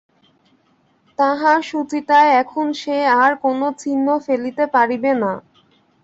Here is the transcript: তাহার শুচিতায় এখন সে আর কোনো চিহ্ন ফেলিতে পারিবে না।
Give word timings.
তাহার 1.19 1.59
শুচিতায় 1.69 2.31
এখন 2.41 2.65
সে 2.73 2.97
আর 3.21 3.31
কোনো 3.43 3.65
চিহ্ন 3.81 4.07
ফেলিতে 4.25 4.63
পারিবে 4.75 5.11
না। 5.21 5.31